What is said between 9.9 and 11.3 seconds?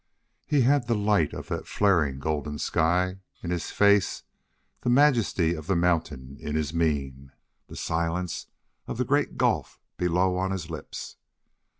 below on his lips.